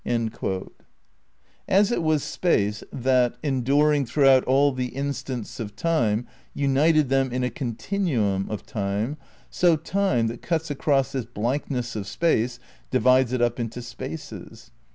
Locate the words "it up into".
13.31-13.83